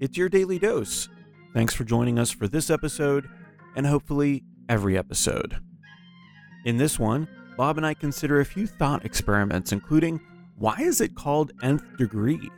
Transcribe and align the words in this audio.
It's 0.00 0.18
your 0.18 0.28
daily 0.28 0.58
dose. 0.58 1.08
Thanks 1.54 1.74
for 1.74 1.84
joining 1.84 2.18
us 2.18 2.30
for 2.30 2.48
this 2.48 2.70
episode 2.70 3.28
and 3.76 3.86
hopefully 3.86 4.42
every 4.68 4.98
episode. 4.98 5.58
In 6.64 6.76
this 6.76 6.98
one, 6.98 7.28
Bob 7.56 7.76
and 7.76 7.86
I 7.86 7.94
consider 7.94 8.40
a 8.40 8.44
few 8.44 8.66
thought 8.66 9.04
experiments, 9.04 9.72
including 9.72 10.20
why 10.56 10.76
is 10.80 11.00
it 11.00 11.14
called 11.14 11.52
nth 11.62 11.84
degree? 11.98 12.50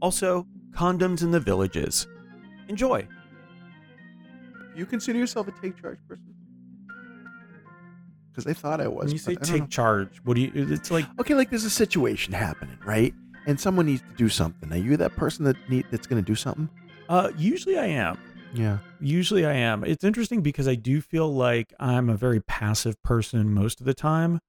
Also, 0.00 0.46
condoms 0.72 1.22
in 1.22 1.30
the 1.30 1.40
villages. 1.40 2.06
Enjoy. 2.68 3.06
You 4.74 4.86
consider 4.86 5.18
yourself 5.18 5.48
a 5.48 5.52
take 5.52 5.80
charge 5.80 5.98
person? 6.08 6.33
Because 8.34 8.50
I 8.50 8.52
thought 8.54 8.80
I 8.80 8.88
was. 8.88 9.04
When 9.04 9.12
you 9.12 9.18
say 9.18 9.34
but 9.34 9.48
know. 9.48 9.58
take 9.58 9.68
charge, 9.70 10.20
what 10.24 10.34
do 10.34 10.40
you? 10.40 10.50
It's 10.54 10.90
like 10.90 11.06
okay, 11.20 11.34
like 11.34 11.50
there's 11.50 11.64
a 11.64 11.70
situation 11.70 12.32
happening, 12.32 12.78
right? 12.84 13.14
And 13.46 13.60
someone 13.60 13.86
needs 13.86 14.00
to 14.02 14.14
do 14.16 14.28
something. 14.28 14.72
Are 14.72 14.76
you 14.76 14.96
that 14.96 15.14
person 15.16 15.44
that 15.44 15.56
need 15.68 15.86
that's 15.90 16.06
going 16.06 16.22
to 16.22 16.26
do 16.26 16.34
something? 16.34 16.68
uh, 17.08 17.30
usually 17.36 17.78
I 17.78 17.86
am. 17.86 18.18
Yeah. 18.54 18.78
Usually 19.00 19.44
I 19.44 19.52
am. 19.54 19.84
It's 19.84 20.04
interesting 20.04 20.40
because 20.40 20.66
I 20.66 20.74
do 20.76 21.00
feel 21.00 21.32
like 21.34 21.74
I'm 21.78 22.08
a 22.08 22.14
very 22.16 22.40
passive 22.40 23.00
person 23.02 23.52
most 23.52 23.80
of 23.80 23.86
the 23.86 23.92
time, 23.94 24.40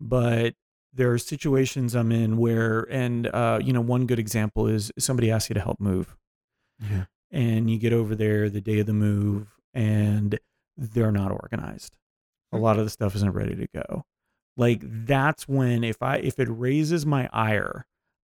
but 0.00 0.54
there 0.92 1.10
are 1.12 1.18
situations 1.18 1.94
I'm 1.94 2.12
in 2.12 2.36
where, 2.36 2.86
and 2.90 3.26
uh, 3.28 3.60
you 3.62 3.72
know, 3.72 3.80
one 3.80 4.06
good 4.06 4.18
example 4.18 4.66
is 4.66 4.92
somebody 4.98 5.30
asks 5.30 5.48
you 5.50 5.54
to 5.54 5.60
help 5.60 5.80
move, 5.80 6.16
Yeah. 6.80 7.04
and 7.30 7.70
you 7.70 7.78
get 7.78 7.92
over 7.92 8.14
there 8.14 8.50
the 8.50 8.60
day 8.60 8.80
of 8.80 8.86
the 8.86 8.92
move, 8.92 9.48
and 9.72 10.38
they're 10.76 11.12
not 11.12 11.30
organized. 11.30 11.96
A 12.54 12.58
lot 12.58 12.78
of 12.78 12.84
the 12.84 12.90
stuff 12.90 13.14
isn't 13.16 13.32
ready 13.32 13.54
to 13.56 13.66
go. 13.74 14.04
Like 14.56 14.80
that's 14.82 15.48
when 15.48 15.82
if 15.84 16.02
I 16.02 16.16
if 16.16 16.38
it 16.38 16.48
raises 16.50 17.04
my 17.04 17.28
ire, 17.32 17.86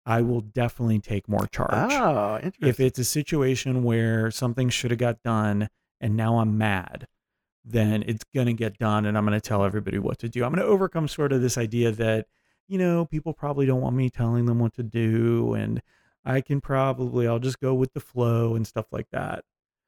I 0.06 0.22
will 0.22 0.40
definitely 0.40 1.00
take 1.00 1.28
more 1.28 1.46
charge 1.46 1.92
Oh, 1.92 2.36
interesting. 2.36 2.68
if 2.68 2.80
it's 2.80 2.98
a 2.98 3.04
situation 3.04 3.82
where 3.84 4.30
something 4.30 4.68
should 4.70 4.90
have 4.90 4.98
got 5.00 5.22
done 5.22 5.68
and 6.00 6.16
now 6.16 6.38
I'm 6.38 6.56
mad, 6.58 7.06
then 7.64 8.02
it's 8.06 8.24
going 8.34 8.46
to 8.46 8.52
get 8.52 8.78
done 8.78 9.06
and 9.06 9.16
I'm 9.16 9.24
going 9.26 9.38
to 9.38 9.46
tell 9.48 9.64
everybody 9.64 9.98
what 9.98 10.18
to 10.20 10.28
do. 10.28 10.44
I'm 10.44 10.52
going 10.52 10.66
to 10.66 10.70
overcome 10.72 11.08
sort 11.08 11.32
of 11.32 11.40
this 11.42 11.56
idea 11.58 11.90
that, 11.92 12.26
you 12.68 12.78
know, 12.78 13.04
people 13.06 13.32
probably 13.32 13.66
don't 13.66 13.80
want 13.80 13.96
me 13.96 14.10
telling 14.10 14.46
them 14.46 14.58
what 14.58 14.74
to 14.74 14.82
do 14.82 15.54
and 15.54 15.80
I 16.24 16.40
can 16.40 16.60
probably 16.62 17.26
I'll 17.26 17.38
just 17.38 17.60
go 17.60 17.74
with 17.74 17.92
the 17.92 18.00
flow 18.00 18.54
and 18.54 18.66
stuff 18.66 18.86
like 18.92 19.08
that. 19.12 19.44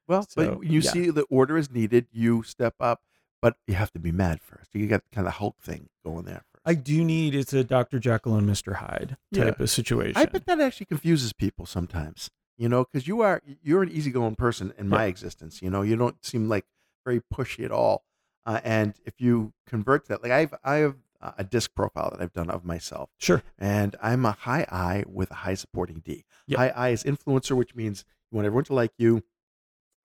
well, 0.07 0.21
so, 0.27 0.55
but 0.57 0.63
you 0.67 0.81
yeah. 0.81 0.91
see 0.91 1.09
the 1.09 1.23
order 1.31 1.57
is 1.57 1.71
needed, 1.71 2.07
you 2.11 2.43
step 2.43 2.75
up, 2.79 3.01
but 3.41 3.57
you 3.67 3.75
have 3.75 3.91
to 3.91 3.99
be 3.99 4.11
mad 4.11 4.41
first. 4.41 4.69
You 4.73 4.87
got 4.87 5.03
kind 5.11 5.27
of 5.27 5.33
Hulk 5.33 5.57
thing 5.61 5.89
going 6.05 6.25
there 6.25 6.43
first. 6.51 6.61
I 6.65 6.73
do 6.73 7.03
need 7.03 7.33
it's 7.35 7.53
a 7.53 7.63
Dr. 7.63 7.99
Jekyll 7.99 8.35
and 8.35 8.47
Mr. 8.49 8.75
Hyde 8.75 9.17
type 9.33 9.57
Yeah. 9.57 9.63
of 9.63 9.69
situation. 9.69 10.17
I 10.17 10.25
bet 10.25 10.45
that 10.47 10.59
actually 10.59 10.87
confuses 10.87 11.33
people 11.33 11.65
sometimes. 11.65 12.29
You 12.57 12.67
know, 12.69 12.85
because 12.85 13.07
you 13.07 13.21
are 13.21 13.41
you're 13.61 13.83
an 13.83 13.89
easygoing 13.89 14.35
person 14.35 14.73
in 14.77 14.89
my 14.89 15.05
existence. 15.05 15.61
You 15.61 15.69
know, 15.69 15.83
you 15.83 15.95
don't 15.95 16.23
seem 16.25 16.49
like 16.49 16.65
very 17.05 17.21
pushy 17.33 17.63
at 17.63 17.71
all. 17.71 18.03
Uh, 18.47 18.59
and 18.63 18.95
if 19.05 19.13
you 19.19 19.53
convert 19.67 20.07
that, 20.07 20.23
like 20.23 20.31
I've 20.31 20.55
I 20.63 20.75
have 20.77 20.95
a 21.37 21.43
disc 21.43 21.73
profile 21.75 22.09
that 22.11 22.21
I've 22.21 22.33
done 22.33 22.49
of 22.49 22.63
myself, 22.65 23.09
sure. 23.19 23.43
and 23.59 23.95
I'm 24.01 24.25
a 24.25 24.31
high 24.31 24.65
I 24.71 25.03
with 25.07 25.29
a 25.31 25.35
high 25.35 25.53
supporting 25.55 25.99
D. 26.03 26.25
Yep. 26.47 26.57
High 26.57 26.69
I 26.69 26.89
is 26.89 27.03
influencer, 27.03 27.55
which 27.55 27.75
means 27.75 28.05
you 28.31 28.35
want 28.37 28.45
everyone 28.45 28.63
to 28.65 28.73
like 28.73 28.91
you. 28.97 29.23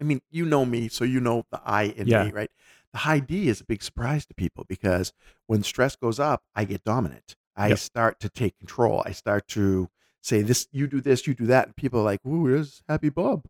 I 0.01 0.05
mean, 0.05 0.21
you 0.31 0.45
know 0.45 0.65
me, 0.65 0.89
so 0.89 1.05
you 1.05 1.21
know 1.21 1.45
the 1.51 1.61
I 1.65 1.85
in 1.85 2.07
Yeah. 2.09 2.25
me, 2.25 2.33
right? 2.33 2.51
The 2.93 3.01
high 3.01 3.21
D 3.21 3.49
is 3.49 3.61
a 3.61 3.65
big 3.65 3.83
surprise 3.83 4.27
to 4.27 4.35
people 4.35 4.65
because 4.69 5.13
when 5.47 5.63
stress 5.63 5.97
goes 5.97 6.21
up, 6.21 6.43
I 6.55 6.65
get 6.65 6.85
dominant. 6.85 7.37
I 7.57 7.69
Yep. 7.69 7.79
start 7.79 8.21
to 8.21 8.29
take 8.29 8.59
control. 8.59 9.03
I 9.07 9.13
start 9.13 9.47
to 9.49 9.89
say 10.23 10.43
this, 10.43 10.69
you 10.73 10.87
do 10.87 11.01
this, 11.01 11.27
you 11.27 11.35
do 11.35 11.47
that, 11.47 11.67
and 11.67 11.77
people 11.77 12.01
are 12.01 12.05
like, 12.05 12.25
"Ooh, 12.27 12.43
where's 12.43 12.83
Happy 12.89 13.09
Bob? 13.09 13.45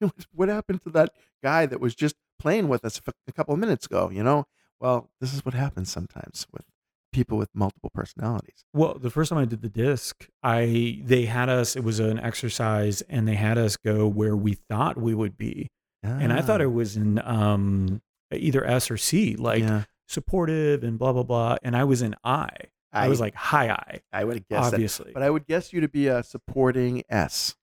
what 0.32 0.48
happened 0.48 0.82
to 0.84 0.90
that 0.90 1.10
guy 1.42 1.66
that 1.66 1.80
was 1.80 1.94
just 1.94 2.16
playing 2.38 2.68
with 2.68 2.84
us 2.84 3.00
a 3.28 3.32
couple 3.32 3.54
of 3.54 3.60
minutes 3.60 3.86
ago?" 3.86 4.10
You 4.10 4.22
know. 4.22 4.46
Well, 4.80 5.10
this 5.20 5.32
is 5.32 5.44
what 5.44 5.54
happens 5.54 5.90
sometimes 5.90 6.46
with 6.52 6.64
people 7.12 7.38
with 7.38 7.48
multiple 7.54 7.88
personalities. 7.88 8.64
Well, 8.74 8.98
the 9.00 9.08
first 9.10 9.30
time 9.30 9.38
I 9.38 9.46
did 9.46 9.62
the 9.62 9.70
disc, 9.70 10.28
I 10.42 11.00
they 11.02 11.24
had 11.24 11.48
us. 11.48 11.76
It 11.76 11.82
was 11.84 11.98
an 11.98 12.18
exercise, 12.18 13.00
and 13.02 13.26
they 13.26 13.36
had 13.36 13.56
us 13.58 13.76
go 13.76 14.06
where 14.06 14.36
we 14.36 14.54
thought 14.54 14.96
we 14.98 15.14
would 15.14 15.36
be, 15.36 15.70
and 16.02 16.32
I 16.32 16.42
thought 16.42 16.60
Ah, 16.60 16.64
it 16.64 16.72
was 16.72 16.96
in 16.96 17.20
um 17.24 18.02
either 18.38 18.64
S 18.64 18.90
or 18.90 18.96
C, 18.96 19.36
like 19.36 19.60
yeah. 19.60 19.84
supportive 20.06 20.82
and 20.82 20.98
blah 20.98 21.12
blah 21.12 21.22
blah, 21.22 21.56
and 21.62 21.76
I 21.76 21.84
was 21.84 22.02
in 22.02 22.14
I. 22.24 22.48
I, 22.92 23.08
was 23.08 23.20
like 23.20 23.34
high 23.34 23.68
I, 23.68 24.00
I 24.10 24.24
would 24.24 24.36
have 24.36 24.48
guessed 24.48 24.70
that, 24.70 24.76
obviously. 24.76 25.10
but 25.12 25.22
I 25.22 25.28
would 25.28 25.46
guess 25.46 25.70
you 25.70 25.82
to 25.82 25.88
be 25.88 26.06
a 26.06 26.22
supporting 26.22 27.02
S, 27.10 27.54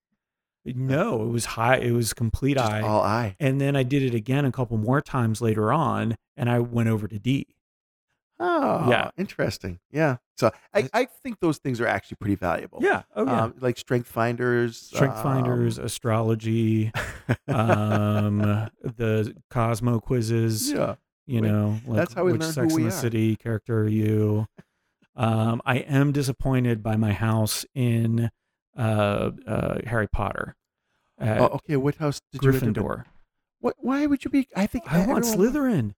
no, 0.66 1.24
it 1.24 1.30
was 1.30 1.46
high. 1.46 1.78
It 1.78 1.92
was 1.92 2.14
complete 2.14 2.56
just 2.56 2.72
I. 2.72 2.82
all 2.82 3.02
I. 3.02 3.36
and 3.40 3.60
then 3.60 3.76
I 3.76 3.84
did 3.84 4.04
it 4.04 4.14
again 4.14 4.46
a 4.46 4.52
couple 4.52 4.78
more 4.78 5.02
times 5.02 5.42
later 5.42 5.74
on, 5.74 6.16
and 6.38 6.50
I 6.50 6.60
went 6.60 6.90
over 6.90 7.08
to 7.08 7.20
D. 7.20 7.48
Oh, 8.40 8.90
Yeah. 8.90 9.12
interesting. 9.18 9.80
Yeah, 9.92 10.18
so 10.38 10.52
I, 10.74 10.90
I 10.94 11.06
think 11.06 11.40
those 11.40 11.60
things 11.60 11.80
are 11.80 11.88
actually 11.88 12.18
pretty 12.20 12.36
valuable. 12.36 12.80
Yeah. 12.82 13.04
Oh 13.16 13.26
yeah. 13.26 13.44
um, 13.44 13.54
like 13.60 13.78
strength 13.78 14.08
finders, 14.10 14.78
Strength 14.78 15.22
finders, 15.22 15.80
um, 15.80 15.86
astrology, 15.86 16.92
um, 17.48 18.40
the 18.82 19.36
Cosmo 19.50 20.00
quizzes. 20.00 20.72
yeah, 20.72 20.96
you 21.26 21.42
Wait, 21.42 21.50
know 21.52 21.80
like 21.86 21.98
that's 21.98 22.14
how 22.14 22.26
we 22.26 22.34
which 22.34 22.42
learn 22.42 22.50
who 22.50 22.54
sex 22.54 22.74
we 22.74 22.82
in 22.84 22.90
the 22.90 22.96
are. 22.96 22.98
city 23.00 23.36
character 23.38 23.80
are 23.84 23.88
you 23.88 24.46
um 25.16 25.62
i 25.66 25.78
am 25.78 26.12
disappointed 26.12 26.84
by 26.84 26.98
my 26.98 27.14
house 27.14 27.66
in 27.76 28.30
uh 28.78 29.30
uh 29.48 29.78
harry 29.86 30.08
potter 30.08 30.56
oh, 31.22 31.46
okay. 31.46 31.78
What 31.78 31.96
house 31.96 32.20
did 32.34 32.44
you 32.44 32.50
up 32.50 32.56
in? 32.64 32.74
gryffindor 32.74 33.06
What? 33.60 33.76
Why 33.78 34.06
would 34.06 34.26
you 34.26 34.32
be? 34.32 34.48
I 34.56 34.66
think 34.66 34.92
i 34.92 35.06
want 35.06 35.26
everyone- 35.26 35.54
slytherin 35.54 35.94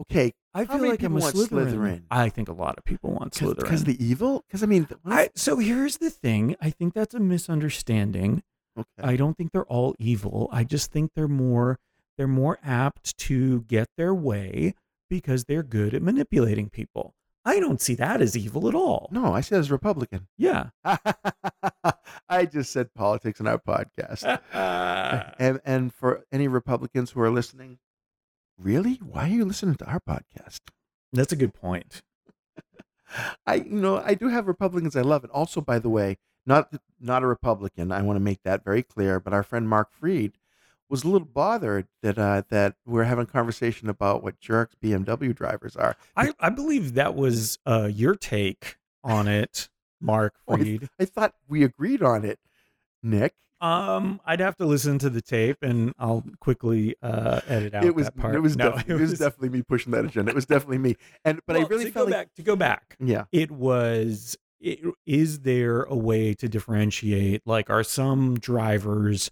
Okay, 0.00 0.32
i 0.54 0.60
How 0.64 0.72
feel 0.74 0.78
many 0.78 0.90
like 0.90 1.02
i'm 1.02 1.16
a 1.16 1.20
want 1.20 1.34
slytherin. 1.34 1.72
Slytherin? 1.72 2.02
i 2.10 2.28
think 2.28 2.48
a 2.48 2.52
lot 2.52 2.76
of 2.78 2.84
people 2.84 3.12
want 3.12 3.34
slytherin 3.34 3.56
because 3.56 3.84
the 3.84 4.02
evil. 4.04 4.44
Because 4.46 4.62
I 4.62 4.66
mean, 4.66 4.84
th- 4.86 4.98
what 5.02 5.14
I, 5.14 5.30
so 5.34 5.58
here's 5.58 5.98
the 5.98 6.10
thing 6.10 6.56
i 6.60 6.70
think 6.70 6.94
that's 6.94 7.14
a 7.14 7.20
misunderstanding 7.20 8.42
okay. 8.78 8.86
I 9.02 9.16
don't 9.16 9.36
think 9.36 9.52
they're 9.52 9.66
all 9.66 9.94
evil. 9.98 10.48
I 10.52 10.64
just 10.64 10.90
think 10.92 11.12
they're 11.14 11.28
more 11.28 11.78
they're 12.16 12.26
more 12.26 12.58
apt 12.64 13.16
to 13.18 13.62
get 13.62 13.88
their 13.96 14.14
way 14.14 14.74
because 15.08 15.44
they're 15.44 15.62
good 15.62 15.94
at 15.94 16.02
manipulating 16.02 16.68
people. 16.70 17.14
I 17.44 17.58
don't 17.58 17.80
see 17.80 17.94
that 17.96 18.22
as 18.22 18.36
evil 18.36 18.68
at 18.68 18.74
all. 18.74 19.08
no, 19.10 19.32
I 19.34 19.40
said 19.40 19.58
as 19.58 19.70
Republican. 19.70 20.28
Yeah. 20.38 20.70
I 22.28 22.46
just 22.46 22.70
said 22.72 22.94
politics 22.94 23.40
in 23.40 23.46
our 23.48 23.58
podcast. 23.58 24.22
and 25.38 25.60
and 25.64 25.92
for 25.92 26.24
any 26.30 26.48
Republicans 26.48 27.10
who 27.10 27.20
are 27.20 27.30
listening, 27.30 27.78
really, 28.62 28.94
why 29.02 29.24
are 29.24 29.32
you 29.32 29.44
listening 29.44 29.74
to 29.76 29.86
our 29.86 30.00
podcast? 30.00 30.60
That's 31.12 31.32
a 31.32 31.36
good 31.36 31.54
point. 31.54 32.02
I 33.46 33.56
you 33.56 33.64
know 33.70 34.02
I 34.04 34.14
do 34.14 34.28
have 34.28 34.46
Republicans 34.46 34.96
I 34.96 35.02
love, 35.02 35.22
and 35.24 35.32
also 35.32 35.60
by 35.60 35.78
the 35.78 35.90
way, 35.90 36.16
not 36.46 36.72
not 37.00 37.22
a 37.22 37.26
Republican. 37.26 37.92
I 37.92 38.02
want 38.02 38.16
to 38.16 38.20
make 38.20 38.42
that 38.44 38.64
very 38.64 38.82
clear. 38.82 39.20
But 39.20 39.32
our 39.34 39.42
friend 39.42 39.68
Mark 39.68 39.92
Freed 39.92 40.38
was 40.88 41.04
a 41.04 41.08
little 41.08 41.26
bothered 41.26 41.88
that 42.02 42.18
uh, 42.18 42.42
that 42.48 42.76
we're 42.86 43.04
having 43.04 43.24
a 43.24 43.26
conversation 43.26 43.88
about 43.90 44.22
what 44.22 44.40
jerks 44.40 44.74
BMW 44.82 45.34
drivers 45.34 45.76
are. 45.76 45.96
I, 46.16 46.32
I 46.40 46.48
believe 46.50 46.94
that 46.94 47.14
was 47.14 47.58
uh, 47.66 47.88
your 47.92 48.14
take 48.14 48.76
on 49.04 49.28
it, 49.28 49.68
Mark 50.00 50.34
Oh, 50.48 50.54
I- 50.54 50.58
Freed. 50.58 50.88
I 50.98 51.04
thought 51.04 51.34
we 51.48 51.64
agreed 51.64 52.02
on 52.02 52.24
it, 52.24 52.38
Nick. 53.02 53.34
Um, 53.62 54.20
I'd 54.26 54.40
have 54.40 54.56
to 54.56 54.66
listen 54.66 54.98
to 54.98 55.08
the 55.08 55.22
tape, 55.22 55.58
and 55.62 55.94
I'll 55.98 56.24
quickly 56.40 56.96
uh, 57.02 57.40
edit 57.46 57.74
out 57.74 57.84
It 57.84 57.94
was 57.94 58.06
that 58.06 58.16
part. 58.16 58.34
it 58.34 58.40
was 58.40 58.56
No, 58.56 58.72
def- 58.72 58.88
it 58.90 58.94
was 58.94 59.18
definitely 59.18 59.50
me 59.50 59.62
pushing 59.62 59.92
that 59.92 60.04
agenda. 60.04 60.30
It 60.30 60.34
was 60.34 60.46
definitely 60.46 60.78
me. 60.78 60.96
And 61.24 61.40
but 61.46 61.54
Well, 61.56 61.64
I 61.66 61.68
really 61.68 61.90
felt 61.90 62.06
like 62.10 62.14
back 62.14 62.34
to 62.34 62.42
go 62.42 62.56
back. 62.56 62.96
yeah. 63.00 63.24
it 63.32 63.50
was 63.50 64.36
it, 64.60 64.80
is 65.06 65.40
there 65.40 65.82
a 65.82 65.96
way 65.96 66.34
to 66.34 66.48
differentiate 66.48 67.42
like 67.46 67.68
are 67.70 67.82
some 67.84 68.34
drivers 68.38 69.30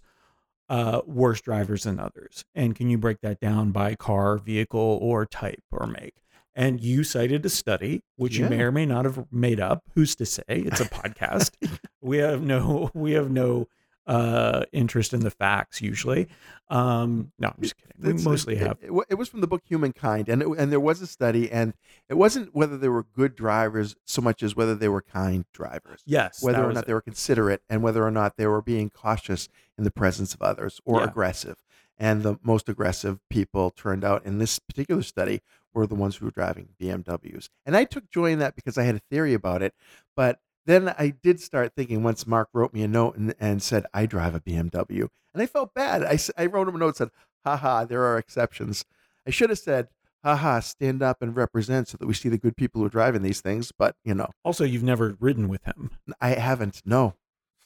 uh 0.69 1.01
worse 1.05 1.39
drivers 1.41 1.83
than 1.83 1.99
others 1.99 2.43
and 2.55 2.75
can 2.75 2.89
you 2.89 2.97
break 2.97 3.21
that 3.21 3.39
down 3.39 3.71
by 3.71 3.95
car 3.95 4.37
vehicle 4.37 4.99
or 5.01 5.25
type 5.25 5.63
or 5.71 5.87
make 5.87 6.15
and 6.53 6.81
you 6.81 7.03
cited 7.05 7.45
a 7.45 7.49
study 7.49 8.01
which 8.17 8.37
you 8.37 8.47
may 8.49 8.61
or 8.61 8.73
may 8.73 8.85
not 8.85 9.05
have 9.05 9.25
made 9.31 9.59
up 9.59 9.83
who's 9.95 10.15
to 10.15 10.25
say 10.25 10.43
it's 10.47 10.81
a 10.81 10.85
podcast 10.85 11.51
we 12.01 12.17
have 12.17 12.41
no 12.41 12.89
we 12.93 13.13
have 13.13 13.31
no 13.31 13.67
uh 14.07 14.63
interest 14.71 15.13
in 15.13 15.19
the 15.19 15.29
facts 15.29 15.79
usually 15.81 16.27
um 16.69 17.31
no 17.37 17.49
i'm 17.49 17.61
just 17.61 17.75
kidding 17.77 17.91
we 18.01 18.09
It's- 18.09 18.23
mostly 18.25 18.55
it, 18.55 18.61
have 18.67 18.77
It, 18.81 18.91
it 19.09 19.15
was 19.15 19.29
from 19.29 19.41
the 19.41 19.47
book 19.47 19.61
Humankind, 19.65 20.27
and 20.27 20.41
it, 20.41 20.47
and 20.57 20.71
there 20.71 20.79
was 20.79 21.01
a 21.01 21.07
study, 21.07 21.51
and 21.51 21.73
it 22.09 22.15
wasn't 22.15 22.55
whether 22.55 22.77
they 22.77 22.89
were 22.89 23.03
good 23.03 23.35
drivers 23.35 23.95
so 24.05 24.21
much 24.21 24.41
as 24.41 24.55
whether 24.55 24.73
they 24.73 24.89
were 24.89 25.01
kind 25.03 25.45
drivers, 25.53 26.01
yes 26.05 26.41
whether 26.41 26.63
or 26.63 26.73
not 26.73 26.87
they 26.87 26.93
were 26.93 27.01
considerate, 27.01 27.61
and 27.69 27.83
whether 27.83 28.03
or 28.03 28.11
not 28.11 28.37
they 28.37 28.47
were 28.47 28.61
being 28.61 28.89
cautious 28.89 29.47
in 29.77 29.83
the 29.83 29.91
presence 29.91 30.33
of 30.33 30.41
others 30.41 30.81
or 30.83 30.99
Yeah. 31.01 31.05
aggressive. 31.05 31.57
And 31.99 32.23
the 32.23 32.37
most 32.41 32.67
aggressive 32.67 33.19
people 33.29 33.69
turned 33.69 34.03
out 34.03 34.25
in 34.25 34.39
this 34.39 34.57
particular 34.57 35.03
study 35.03 35.41
were 35.71 35.85
the 35.85 35.93
ones 35.93 36.15
who 36.15 36.25
were 36.25 36.31
driving 36.31 36.69
BMWs. 36.81 37.49
And 37.63 37.77
I 37.77 37.83
took 37.83 38.09
joy 38.09 38.31
in 38.31 38.39
that 38.39 38.55
because 38.55 38.75
I 38.79 38.83
had 38.83 38.95
a 38.95 39.01
theory 39.11 39.35
about 39.35 39.61
it. 39.61 39.75
But 40.15 40.39
then 40.65 40.89
I 40.97 41.13
did 41.21 41.39
start 41.39 41.73
thinking 41.75 42.03
once 42.03 42.27
Mark 42.27 42.49
wrote 42.53 42.73
me 42.73 42.83
a 42.83 42.87
note 42.87 43.17
and, 43.17 43.33
and 43.39 43.61
said, 43.61 43.85
I 43.93 44.05
drive 44.05 44.35
a 44.35 44.39
BMW. 44.39 45.07
And 45.33 45.41
I 45.41 45.45
felt 45.45 45.73
bad. 45.73 46.03
I, 46.03 46.19
I 46.37 46.45
wrote 46.45 46.67
him 46.67 46.75
a 46.75 46.77
note 46.79 46.87
and 46.87 46.95
said, 46.97 47.09
haha, 47.45 47.85
there 47.85 48.03
are 48.03 48.17
exceptions. 48.17 48.85
I 49.25 49.31
should 49.31 49.49
have 49.49 49.59
said, 49.59 49.87
haha, 50.23 50.59
stand 50.59 51.01
up 51.01 51.21
and 51.21 51.35
represent 51.35 51.87
so 51.87 51.97
that 51.97 52.05
we 52.07 52.13
see 52.13 52.29
the 52.29 52.37
good 52.37 52.55
people 52.55 52.81
who 52.81 52.87
are 52.87 52.91
driving 52.91 53.23
these 53.23 53.41
things. 53.41 53.71
But, 53.71 53.95
you 54.03 54.13
know, 54.13 54.29
Also, 54.43 54.63
you've 54.63 54.83
never 54.83 55.15
ridden 55.19 55.47
with 55.47 55.63
him, 55.63 55.91
I 56.19 56.29
haven't. 56.29 56.81
No. 56.85 57.15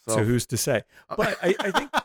so, 0.08 0.24
who's 0.24 0.46
to 0.48 0.58
say? 0.58 0.84
Uh, 1.10 1.16
but 1.18 1.38
I, 1.42 1.56
I 1.60 1.72
think 1.72 1.90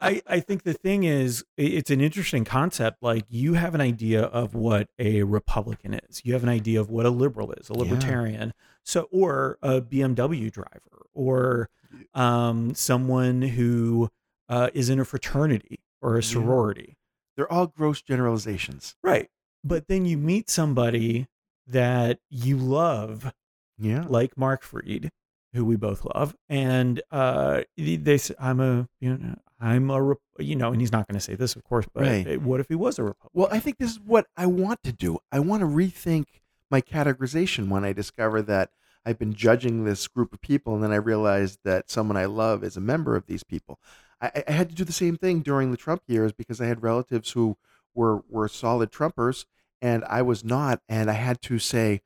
I, 0.00 0.22
I 0.26 0.40
think 0.40 0.62
the 0.62 0.74
thing 0.74 1.04
is 1.04 1.44
it's 1.56 1.90
an 1.90 2.00
interesting 2.00 2.44
concept 2.44 3.02
like 3.02 3.24
you 3.28 3.54
have 3.54 3.74
an 3.74 3.80
idea 3.80 4.22
of 4.22 4.54
what 4.54 4.88
a 4.98 5.22
republican 5.24 5.94
is 5.94 6.20
you 6.24 6.32
have 6.34 6.42
an 6.44 6.48
idea 6.48 6.80
of 6.80 6.88
what 6.90 7.04
a 7.06 7.10
liberal 7.10 7.50
is 7.52 7.68
a 7.68 7.72
Yeah. 7.74 7.80
libertarian 7.80 8.54
so 8.84 9.08
or 9.10 9.58
a 9.62 9.80
bmw 9.80 10.52
driver 10.52 11.06
or 11.14 11.68
um, 12.14 12.74
someone 12.74 13.42
who 13.42 14.08
uh, 14.48 14.70
is 14.72 14.88
in 14.88 15.00
a 15.00 15.04
fraternity 15.04 15.80
or 16.00 16.14
a 16.14 16.22
Yeah. 16.22 16.28
sorority 16.28 16.96
they're 17.36 17.52
all 17.52 17.66
gross 17.66 18.00
generalizations. 18.02 18.94
right 19.02 19.28
but 19.64 19.88
then 19.88 20.06
you 20.06 20.16
meet 20.16 20.48
somebody 20.48 21.26
that 21.66 22.20
you 22.30 22.56
love 22.56 23.32
Yeah. 23.78 24.04
like 24.08 24.36
Mark 24.36 24.62
Freed, 24.62 25.10
who 25.52 25.64
we 25.64 25.76
both 25.76 26.04
love, 26.04 26.34
and 26.48 27.00
uh, 27.10 27.62
they 27.76 28.18
say, 28.18 28.34
"I'm 28.38 28.60
a, 28.60 28.88
you 29.00 29.16
know, 29.16 29.36
I'm 29.60 29.90
a, 29.90 30.00
Rep-" 30.02 30.18
you 30.38 30.56
know," 30.56 30.70
and 30.72 30.80
he's 30.80 30.92
not 30.92 31.06
going 31.08 31.14
to 31.18 31.24
say 31.24 31.34
this, 31.34 31.56
of 31.56 31.64
course, 31.64 31.86
but 31.92 32.02
Right. 32.04 32.40
what 32.42 32.60
if 32.60 32.68
he 32.68 32.74
was 32.74 32.98
a 32.98 33.02
Republican? 33.04 33.30
Well, 33.40 33.48
I 33.50 33.58
think 33.60 33.78
this 33.78 33.90
is 33.92 34.00
what 34.00 34.26
I 34.36 34.46
want 34.46 34.82
to 34.84 34.92
do. 34.92 35.18
I 35.32 35.40
want 35.40 35.60
to 35.62 35.66
rethink 35.66 36.26
my 36.70 36.80
categorization 36.80 37.68
when 37.68 37.84
I 37.84 37.92
discover 37.92 38.42
that 38.42 38.70
I've 39.06 39.18
been 39.18 39.32
judging 39.32 39.84
this 39.84 40.06
group 40.06 40.32
of 40.32 40.40
people, 40.40 40.74
and 40.74 40.82
then 40.84 40.92
I 40.92 40.96
realized 40.96 41.60
that 41.64 41.90
someone 41.90 42.16
I 42.16 42.26
love 42.26 42.62
is 42.62 42.76
a 42.76 42.80
member 42.80 43.16
of 43.16 43.26
these 43.26 43.42
people. 43.42 43.78
I, 44.20 44.44
I- 44.46 44.52
had 44.52 44.68
to 44.68 44.74
do 44.74 44.84
the 44.84 44.92
same 44.92 45.16
thing 45.16 45.40
during 45.40 45.70
the 45.70 45.76
Trump 45.76 46.02
years 46.06 46.32
because 46.32 46.60
I 46.60 46.66
had 46.66 46.82
relatives 46.82 47.30
who 47.32 47.56
were 47.94 48.22
were 48.28 48.48
solid 48.48 48.90
Trumpers, 48.92 49.46
and 49.80 50.04
I 50.04 50.22
was 50.22 50.44
not, 50.44 50.82
and 50.88 51.10
I 51.10 51.14
had 51.14 51.40
to 51.42 51.58
say, 51.58 52.02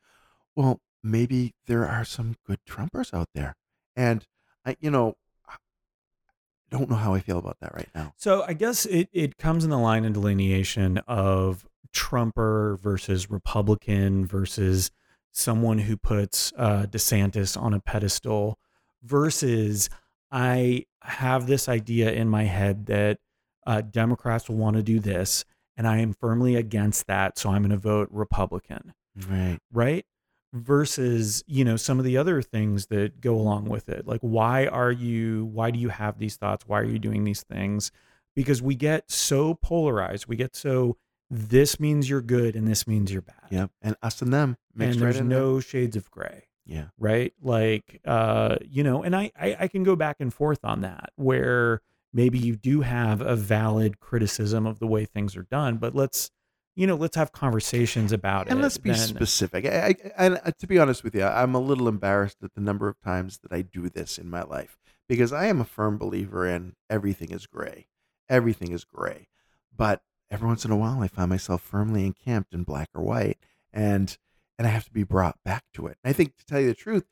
well, 0.54 0.80
maybe 1.02 1.54
there 1.66 1.86
are 1.88 2.04
some 2.04 2.36
good 2.46 2.60
Trumpers 2.68 3.12
out 3.12 3.28
there, 3.34 3.56
and 3.96 4.26
I, 4.64 4.76
you 4.80 4.90
know, 4.90 5.16
don't 6.72 6.90
know 6.90 6.96
how 6.96 7.14
I 7.14 7.20
feel 7.20 7.38
about 7.38 7.58
that 7.60 7.74
right 7.74 7.88
now. 7.94 8.12
So 8.16 8.42
I 8.46 8.52
guess 8.54 8.84
it 8.86 9.08
it 9.12 9.36
comes 9.38 9.62
in 9.64 9.70
the 9.70 9.78
line 9.78 10.04
of 10.04 10.12
delineation 10.14 10.98
of 11.06 11.64
Trumper 11.92 12.78
versus 12.82 13.30
Republican 13.30 14.26
versus 14.26 14.90
someone 15.30 15.78
who 15.78 15.96
puts 15.96 16.52
uh, 16.56 16.86
DeSantis 16.90 17.60
on 17.60 17.72
a 17.74 17.80
pedestal 17.80 18.58
versus 19.02 19.88
I 20.30 20.86
have 21.02 21.46
this 21.46 21.68
idea 21.68 22.10
in 22.12 22.28
my 22.28 22.44
head 22.44 22.86
that 22.86 23.18
uh, 23.66 23.82
Democrats 23.82 24.48
will 24.48 24.56
want 24.56 24.76
to 24.76 24.82
do 24.82 24.98
this, 24.98 25.44
and 25.76 25.86
I 25.86 25.98
am 25.98 26.14
firmly 26.14 26.56
against 26.56 27.06
that, 27.06 27.38
so 27.38 27.50
I'm 27.50 27.62
going 27.62 27.70
to 27.70 27.76
vote 27.76 28.08
Republican, 28.10 28.94
Right. 29.28 29.58
right? 29.72 30.04
Versus, 30.52 31.42
you 31.46 31.64
know, 31.64 31.76
some 31.76 31.98
of 31.98 32.04
the 32.04 32.16
other 32.18 32.42
things 32.42 32.86
that 32.86 33.20
go 33.20 33.34
along 33.34 33.66
with 33.70 33.88
it. 33.88 34.06
Like, 34.06 34.20
why 34.20 34.66
are 34.66 34.92
you, 34.92 35.46
why 35.46 35.70
do 35.70 35.78
you 35.78 35.88
have 35.88 36.18
these 36.18 36.36
thoughts? 36.36 36.64
Why 36.66 36.78
are 36.80 36.84
you 36.84 36.98
doing 36.98 37.24
these 37.24 37.42
things? 37.42 37.90
Because 38.36 38.60
we 38.60 38.74
get 38.74 39.10
so 39.10 39.54
polarized. 39.54 40.26
We 40.26 40.36
get 40.36 40.54
so, 40.54 40.98
this 41.30 41.80
means 41.80 42.08
you're 42.10 42.20
good 42.20 42.54
and 42.54 42.68
this 42.68 42.86
means 42.86 43.10
you're 43.10 43.22
bad. 43.22 43.48
Yeah, 43.50 43.66
and 43.80 43.96
us 44.02 44.20
and 44.20 44.30
them 44.32 44.56
and 44.78 44.90
right 44.90 44.98
there's 44.98 45.14
there. 45.16 45.24
no 45.24 45.60
shades 45.60 45.96
of 45.96 46.10
gray 46.10 46.44
Yeah. 46.66 46.86
right 46.98 47.32
like 47.42 48.00
uh 48.06 48.56
you 48.62 48.82
know 48.82 49.02
and 49.02 49.14
I, 49.16 49.30
I 49.38 49.56
i 49.60 49.68
can 49.68 49.82
go 49.82 49.96
back 49.96 50.16
and 50.20 50.32
forth 50.32 50.60
on 50.64 50.80
that 50.82 51.10
where 51.16 51.80
maybe 52.14 52.38
you 52.38 52.56
do 52.56 52.80
have 52.82 53.20
a 53.20 53.34
valid 53.36 53.98
criticism 54.00 54.66
of 54.66 54.78
the 54.78 54.86
way 54.86 55.04
things 55.04 55.36
are 55.36 55.42
done 55.42 55.76
but 55.76 55.94
let's 55.94 56.30
you 56.74 56.86
know 56.86 56.96
let's 56.96 57.16
have 57.16 57.32
conversations 57.32 58.12
about 58.12 58.42
And 58.42 58.50
it 58.50 58.52
And 58.52 58.62
let's 58.62 58.78
be 58.78 58.90
then. 58.90 58.98
specific. 58.98 59.66
I, 59.66 59.88
I, 59.88 59.94
and 60.16 60.40
uh, 60.44 60.50
to 60.58 60.66
be 60.66 60.78
honest 60.78 61.04
with 61.04 61.14
you, 61.14 61.24
I'm 61.24 61.54
a 61.54 61.60
little 61.60 61.88
embarrassed 61.88 62.38
at 62.42 62.54
the 62.54 62.60
number 62.60 62.88
of 62.88 63.00
times 63.00 63.38
that 63.42 63.52
I 63.52 63.62
do 63.62 63.88
this 63.88 64.18
in 64.18 64.28
my 64.30 64.42
life 64.42 64.78
because 65.08 65.32
I 65.32 65.46
am 65.46 65.60
a 65.60 65.64
firm 65.64 65.98
believer 65.98 66.46
in 66.46 66.74
everything 66.88 67.30
is 67.30 67.46
gray. 67.46 67.86
Everything 68.28 68.72
is 68.72 68.84
gray. 68.84 69.28
But 69.76 70.02
every 70.30 70.46
once 70.48 70.64
in 70.64 70.70
a 70.70 70.76
while, 70.76 71.02
I 71.02 71.08
find 71.08 71.28
myself 71.28 71.60
firmly 71.62 72.06
encamped 72.06 72.54
in 72.54 72.62
black 72.62 72.88
or 72.94 73.02
white, 73.02 73.38
and 73.72 74.16
and 74.58 74.66
I 74.66 74.70
have 74.70 74.84
to 74.84 74.92
be 74.92 75.02
brought 75.02 75.36
back 75.44 75.64
to 75.74 75.86
it. 75.86 75.96
And 76.04 76.10
I 76.10 76.12
think, 76.12 76.36
to 76.36 76.44
tell 76.46 76.60
you 76.60 76.68
the 76.68 76.74
truth, 76.74 77.04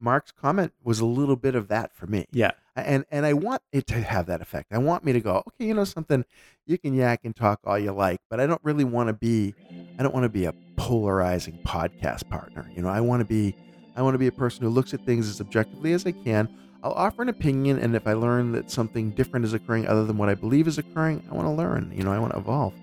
Mark's 0.00 0.32
comment 0.32 0.72
was 0.82 1.00
a 1.00 1.06
little 1.06 1.36
bit 1.36 1.54
of 1.54 1.68
that 1.68 1.94
for 1.94 2.06
me. 2.06 2.26
yeah 2.32 2.52
and 2.76 3.04
and 3.10 3.26
I 3.26 3.32
want 3.32 3.62
it 3.72 3.86
to 3.88 3.94
have 3.94 4.26
that 4.26 4.40
effect. 4.40 4.72
I 4.72 4.78
want 4.78 5.04
me 5.04 5.12
to 5.12 5.20
go, 5.20 5.42
okay, 5.48 5.66
you 5.66 5.74
know 5.74 5.84
something, 5.84 6.24
you 6.66 6.78
can 6.78 6.94
yak 6.94 7.20
and 7.24 7.34
talk 7.34 7.60
all 7.64 7.78
you 7.78 7.92
like, 7.92 8.20
but 8.30 8.40
I 8.40 8.46
don't 8.46 8.60
really 8.64 8.84
want 8.84 9.08
to 9.08 9.12
be, 9.12 9.54
I 9.98 10.02
don't 10.02 10.14
want 10.14 10.24
to 10.24 10.30
be 10.30 10.46
a 10.46 10.54
polarizing 10.76 11.58
podcast 11.64 12.28
partner. 12.28 12.70
You 12.74 12.82
know, 12.82 12.88
I 12.88 13.00
want 13.00 13.20
to 13.20 13.24
be, 13.24 13.54
I 13.96 14.02
want 14.02 14.14
to 14.14 14.18
be 14.18 14.26
a 14.26 14.32
person 14.32 14.62
who 14.62 14.70
looks 14.70 14.94
at 14.94 15.04
things 15.04 15.28
as 15.28 15.40
objectively 15.40 15.92
as 15.92 16.06
I 16.06 16.12
can. 16.12 16.48
I'll 16.82 16.92
offer 16.92 17.22
an 17.22 17.28
opinion, 17.28 17.78
and 17.78 17.94
if 17.94 18.08
I 18.08 18.14
learn 18.14 18.50
that 18.52 18.68
something 18.70 19.10
different 19.10 19.44
is 19.44 19.54
occurring 19.54 19.86
other 19.86 20.04
than 20.04 20.16
what 20.16 20.28
I 20.28 20.34
believe 20.34 20.66
is 20.66 20.78
occurring, 20.78 21.22
I 21.30 21.34
want 21.34 21.46
to 21.46 21.52
learn. 21.52 21.92
You 21.94 22.02
know, 22.02 22.12
I 22.12 22.18
want 22.18 22.32
to 22.32 22.38
evolve. 22.38 22.74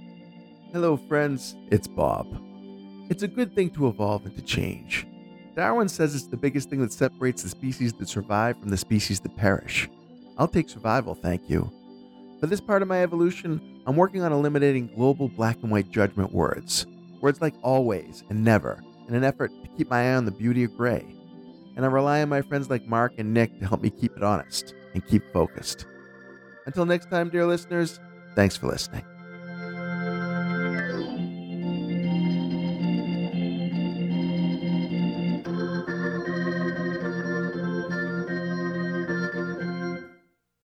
Hello, 0.71 0.95
friends. 0.95 1.55
It's 1.69 1.87
Bob. 1.87 2.27
It's 3.09 3.23
a 3.23 3.27
good 3.27 3.55
thing 3.55 3.71
to 3.71 3.87
evolve 3.87 4.25
and 4.25 4.35
to 4.37 4.41
change. 4.43 5.05
Darwin 5.59 5.89
says 5.89 6.15
it's 6.15 6.25
the 6.25 6.37
biggest 6.37 6.69
thing 6.69 6.79
that 6.79 6.93
separates 6.93 7.43
the 7.43 7.49
species 7.49 7.91
that 7.91 8.07
survive 8.07 8.57
from 8.57 8.69
the 8.69 8.77
species 8.77 9.19
that 9.19 9.35
perish. 9.35 9.89
I'll 10.37 10.47
take 10.47 10.69
survival, 10.69 11.15
thank 11.15 11.49
you. 11.49 11.69
For 12.39 12.47
this 12.47 12.61
part 12.61 12.81
of 12.81 12.87
my 12.87 13.03
evolution, 13.03 13.81
I'm 13.85 13.97
working 13.97 14.21
on 14.21 14.31
eliminating 14.31 14.87
global 14.95 15.27
black 15.27 15.57
and 15.61 15.69
white 15.69 15.91
judgment 15.91 16.31
words. 16.31 16.87
Words 17.19 17.41
like 17.41 17.55
always 17.61 18.23
and 18.29 18.41
never, 18.41 18.81
in 19.09 19.15
an 19.15 19.25
effort 19.25 19.51
to 19.61 19.69
keep 19.75 19.89
my 19.89 20.13
eye 20.13 20.15
on 20.15 20.23
the 20.23 20.31
beauty 20.31 20.63
of 20.63 20.77
gray. 20.77 21.05
And 21.75 21.83
I 21.83 21.89
rely 21.89 22.21
on 22.21 22.29
my 22.29 22.41
friends 22.41 22.69
like 22.69 22.87
Mark 22.87 23.15
and 23.17 23.33
Nick 23.33 23.59
to 23.59 23.67
help 23.67 23.81
me 23.81 23.89
keep 23.89 24.15
it 24.15 24.23
honest 24.23 24.73
and 24.93 25.05
keep 25.05 25.29
focused. 25.33 25.85
Until 26.67 26.85
next 26.85 27.11
time, 27.11 27.27
dear 27.27 27.45
listeners, 27.45 27.99
thanks 28.33 28.55
for 28.55 28.67
listening. 28.67 29.03